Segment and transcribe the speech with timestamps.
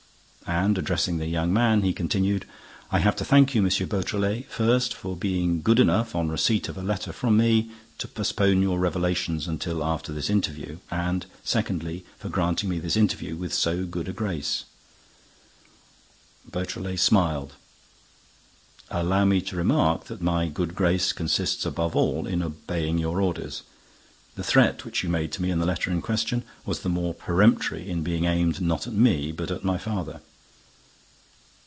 [0.47, 2.45] And, addressing the young man, he continued,
[2.91, 3.69] "I have to thank you, M.
[3.87, 8.61] Beautrelet, first, for being good enough, on receipt of a letter from me, to postpone
[8.61, 13.85] your revelations until after this interview and, secondly, for granting me this interview with so
[13.85, 14.65] good a grace."
[16.51, 17.53] Beautrelet smiled:
[18.89, 23.63] "Allow me to remark that my good grace consists, above all, in obeying your orders.
[24.35, 27.13] The threat which you made to me in the letter in question was the more
[27.13, 30.19] peremptory in being aimed not at me, but at my father."